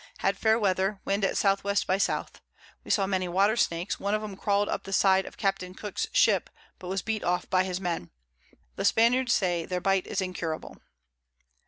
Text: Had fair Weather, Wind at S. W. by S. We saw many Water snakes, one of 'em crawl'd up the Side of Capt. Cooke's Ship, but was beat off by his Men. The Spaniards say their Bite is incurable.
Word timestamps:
Had 0.17 0.35
fair 0.35 0.57
Weather, 0.57 0.99
Wind 1.05 1.23
at 1.23 1.33
S. 1.33 1.43
W. 1.43 1.75
by 1.85 1.93
S. 1.97 2.09
We 2.83 2.89
saw 2.89 3.05
many 3.05 3.27
Water 3.27 3.55
snakes, 3.55 3.99
one 3.99 4.15
of 4.15 4.23
'em 4.23 4.35
crawl'd 4.35 4.67
up 4.67 4.81
the 4.81 4.93
Side 4.93 5.27
of 5.27 5.37
Capt. 5.37 5.63
Cooke's 5.77 6.07
Ship, 6.11 6.49
but 6.79 6.87
was 6.87 7.03
beat 7.03 7.23
off 7.23 7.47
by 7.51 7.63
his 7.63 7.79
Men. 7.79 8.09
The 8.77 8.85
Spaniards 8.85 9.31
say 9.31 9.63
their 9.63 9.79
Bite 9.79 10.07
is 10.07 10.19
incurable. 10.19 10.77